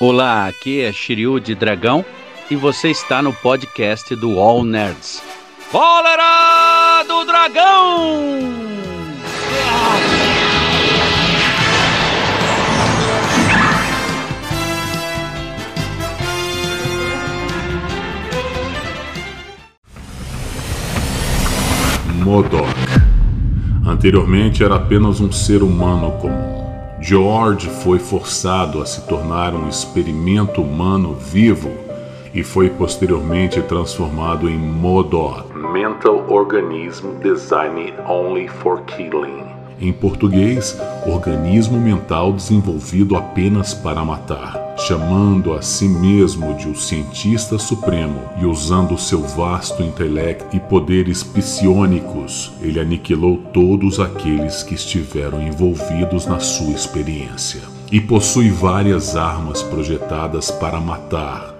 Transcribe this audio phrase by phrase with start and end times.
[0.00, 2.04] Olá, aqui é Shiryu de Dragão
[2.48, 5.20] e você está no podcast do All Nerds.
[5.72, 8.38] Cólera do Dragão!
[22.22, 22.68] Modok.
[23.84, 26.67] Anteriormente era apenas um ser humano comum.
[27.00, 31.70] George foi forçado a se tornar um experimento humano vivo
[32.34, 39.46] e foi posteriormente transformado em Modok, Mental Organism Designed Only for Killing.
[39.80, 47.58] Em português, organismo mental desenvolvido apenas para matar, chamando a si mesmo de o cientista
[47.58, 55.40] supremo e usando seu vasto intelecto e poderes psionicos, ele aniquilou todos aqueles que estiveram
[55.40, 57.60] envolvidos na sua experiência.
[57.92, 61.54] E possui várias armas projetadas para matar,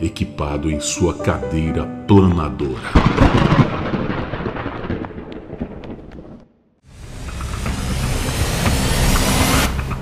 [0.00, 2.92] equipado em sua cadeira planadora.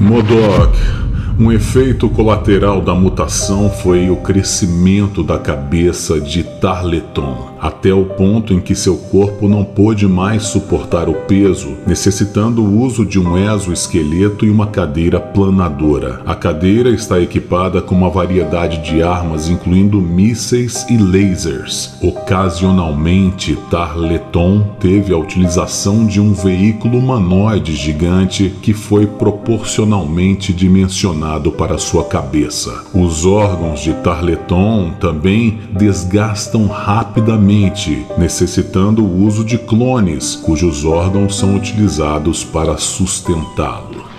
[0.00, 0.99] Modok.
[1.40, 8.52] Um efeito colateral da mutação foi o crescimento da cabeça de Tarleton, até o ponto
[8.52, 13.38] em que seu corpo não pôde mais suportar o peso, necessitando o uso de um
[13.38, 16.20] exoesqueleto e uma cadeira planadora.
[16.26, 21.94] A cadeira está equipada com uma variedade de armas, incluindo mísseis e lasers.
[22.02, 31.78] Ocasionalmente, Tarleton teve a utilização de um veículo humanoide gigante que foi proporcionalmente dimensionado para
[31.78, 32.84] sua cabeça.
[32.92, 41.54] Os órgãos de Tarleton também desgastam rapidamente, necessitando o uso de clones, cujos órgãos são
[41.54, 44.10] utilizados para sustentá-lo.